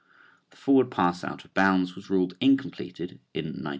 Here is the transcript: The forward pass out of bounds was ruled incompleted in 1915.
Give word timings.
The 0.49 0.57
forward 0.57 0.89
pass 0.89 1.23
out 1.23 1.45
of 1.45 1.53
bounds 1.53 1.93
was 1.95 2.09
ruled 2.09 2.35
incompleted 2.41 3.19
in 3.35 3.45
1915. 3.63 3.69